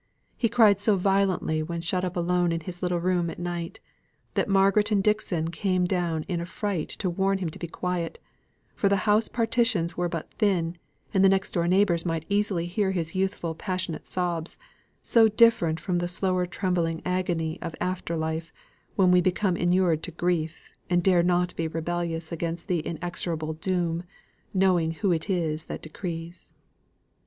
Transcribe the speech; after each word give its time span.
He 0.35 0.49
cried 0.49 0.81
so 0.81 0.95
violently 0.97 1.61
when 1.61 1.79
shut 1.81 2.03
up 2.03 2.17
in 2.17 2.59
his 2.61 2.81
little 2.81 2.99
room 2.99 3.29
at 3.29 3.37
night, 3.37 3.79
that 4.33 4.49
Margaret 4.49 4.89
and 4.91 5.03
Dixon 5.03 5.51
came 5.51 5.85
down 5.85 6.23
in 6.23 6.41
affright 6.41 6.89
to 6.97 7.07
warn 7.07 7.37
him 7.37 7.49
to 7.51 7.59
be 7.59 7.67
quiet: 7.67 8.17
for 8.73 8.89
the 8.89 9.05
house 9.05 9.27
partitions 9.27 9.95
were 9.95 10.09
but 10.09 10.31
thin, 10.33 10.75
and 11.13 11.23
the 11.23 11.29
next 11.29 11.51
door 11.51 11.67
neighbours 11.67 12.03
might 12.03 12.25
easily 12.29 12.65
hear 12.65 12.89
his 12.89 13.13
youthful 13.13 13.53
passionate 13.53 14.07
sobs, 14.07 14.57
so 15.03 15.29
different 15.29 15.79
from 15.79 15.99
the 15.99 16.07
slower 16.07 16.47
trembling 16.47 17.03
agony 17.05 17.59
of 17.61 17.75
after 17.79 18.17
life, 18.17 18.51
when 18.95 19.11
we 19.11 19.21
become 19.21 19.55
inured 19.55 20.01
to 20.01 20.09
grief, 20.09 20.71
and 20.89 21.03
dare 21.03 21.21
not 21.21 21.55
be 21.55 21.67
rebellious 21.67 22.31
against 22.31 22.67
the 22.67 22.79
inexorable 22.79 23.53
doom, 23.53 24.01
knowing 24.51 24.93
who 24.93 25.11
it 25.11 25.29
is 25.29 25.65
that 25.65 25.83
decrees. 25.83 26.53